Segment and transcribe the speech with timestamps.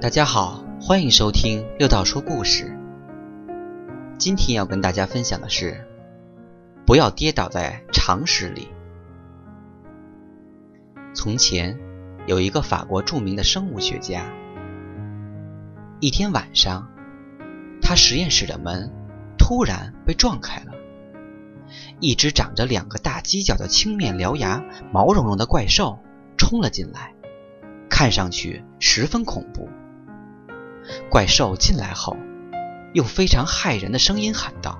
[0.00, 2.74] 大家好，欢迎收听六道说故事。
[4.16, 5.86] 今天要跟大家分享的是，
[6.86, 8.68] 不要跌倒在常识里。
[11.12, 11.78] 从前
[12.26, 14.24] 有一个法国著名的生物学家，
[16.00, 16.88] 一天晚上，
[17.82, 18.90] 他实验室的门
[19.36, 20.72] 突然被撞开了，
[22.00, 24.64] 一只长着两个大犄角的青面獠牙、
[24.94, 25.98] 毛茸茸的怪兽
[26.38, 27.12] 冲了进来，
[27.90, 29.68] 看上去十分恐怖。
[31.10, 32.16] 怪兽进来后，
[32.94, 34.78] 用非常骇人的声音喊道：“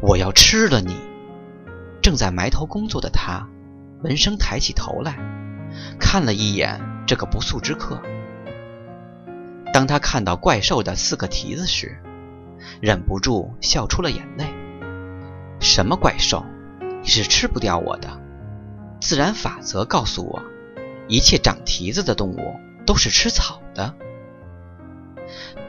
[0.00, 0.96] 我要吃了你！”
[2.02, 3.48] 正在埋头工作的他，
[4.02, 5.16] 闻声抬起头来，
[5.98, 8.00] 看了一眼这个不速之客。
[9.72, 11.98] 当他看到怪兽的四个蹄子时，
[12.80, 14.46] 忍不住笑出了眼泪。
[15.60, 16.44] 什么怪兽？
[17.02, 18.20] 你是吃不掉我的！
[19.00, 20.42] 自然法则告诉我，
[21.08, 22.54] 一切长蹄子的动物
[22.86, 23.94] 都是吃草的。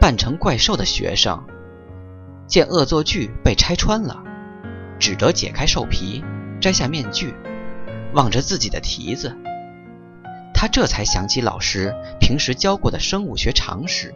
[0.06, 1.44] 扮成怪兽的学生
[2.46, 4.24] 见恶作剧被拆穿了，
[5.00, 6.24] 只得解开兽皮，
[6.62, 7.34] 摘下面具，
[8.14, 9.36] 望着自己的蹄子，
[10.54, 14.14] 他这才想起老师平时教过的生物学常识：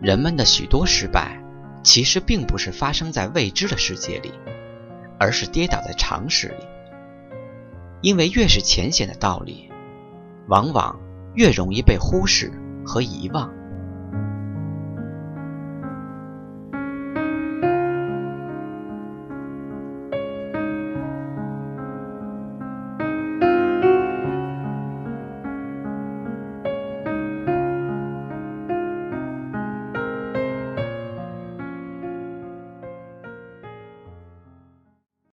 [0.00, 1.38] 人们的许多失败，
[1.82, 4.32] 其实并不是发生在未知的世界里，
[5.20, 6.64] 而是跌倒在常识里。
[8.00, 9.70] 因为越是浅显的道理，
[10.48, 10.98] 往往
[11.34, 12.50] 越容易被忽视。
[12.84, 13.63] 和遗忘。